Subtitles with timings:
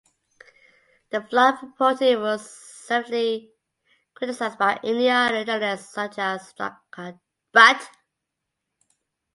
[1.11, 3.53] The flawed reporting was severely
[4.15, 7.19] criticised by India and journalists such as Barkha
[7.53, 7.87] Dutt.